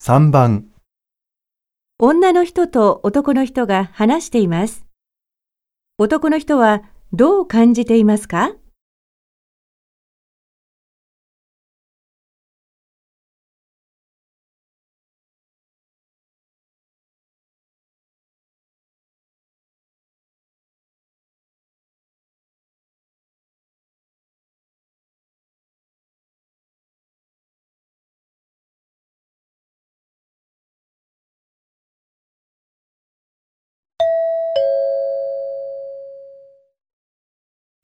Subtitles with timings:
[0.00, 0.68] 3番、
[1.98, 4.86] 女の人と男の人が話しています。
[5.98, 8.52] 男の人はどう感じていますか？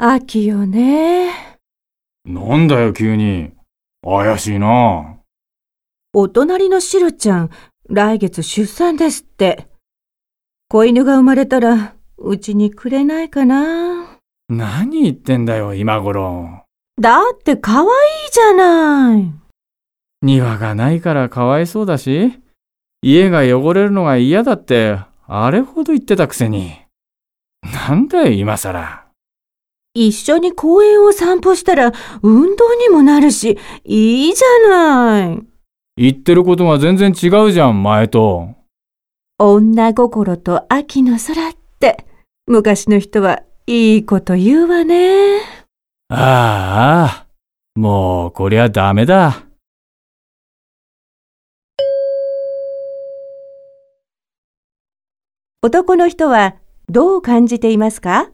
[0.06, 1.30] 秋よね。
[2.26, 3.52] なんだよ急に。
[4.04, 5.16] 怪しいな。
[6.12, 7.50] お隣のシロちゃん、
[7.88, 9.66] 来月出産ですって。
[10.68, 14.18] 子犬が生まれたら、うちにくれないかな。
[14.50, 16.64] 何言ってんだよ今頃。
[17.00, 17.88] だって可愛い
[18.30, 19.32] じゃない。
[20.20, 22.42] 庭がないからかわいそうだし、
[23.00, 26.74] 家が汚れるのが嫌だって、あれほど言ってたくせに。
[27.62, 29.03] なんだよ今更。
[29.96, 35.40] 一緒に公園を散歩したら運動にもなるし、いいじゃない。
[35.96, 38.48] 言ってることが全然違うじゃん、前と。
[39.38, 42.04] 女心と秋の空って、
[42.48, 45.38] 昔の人はいいこと言うわね。
[46.08, 47.26] ああ、
[47.76, 49.44] もうこりゃダメだ。
[55.62, 56.56] 男の人は
[56.88, 58.30] どう感じていますか？